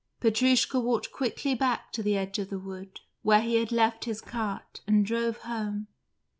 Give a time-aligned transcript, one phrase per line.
[0.19, 4.19] Petrushka walked quickly back to the edge of the wood, where he had left his
[4.19, 5.89] cart, and drove home.